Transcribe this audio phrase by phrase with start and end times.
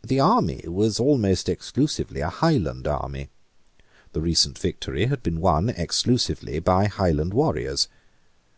[0.00, 3.28] The army was almost exclusively a Highland army.
[4.14, 7.88] The recent victory had been won exclusively by Highland warriors.